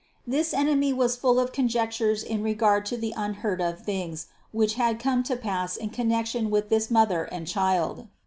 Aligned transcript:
This 0.25 0.51
enemy 0.51 0.91
was 0.93 1.15
full 1.15 1.39
of 1.39 1.51
conjectures 1.51 2.23
in 2.23 2.41
regard 2.41 2.87
to 2.87 2.97
the 2.97 3.13
unheard 3.15 3.61
of 3.61 3.81
things, 3.85 4.25
which 4.51 4.73
had 4.73 4.99
come 4.99 5.21
to 5.21 5.35
pass 5.35 5.77
in 5.77 5.91
connection 5.91 6.49
with 6.49 6.69
this 6.69 6.89
Mother 6.89 7.25
and 7.25 7.45
Child. 7.45 8.07